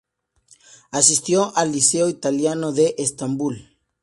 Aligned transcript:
Asistió 0.89 1.55
al 1.55 1.71
Liceo 1.73 2.09
Italiano 2.09 2.71
de 2.71 2.95
Estambul. 2.97 3.69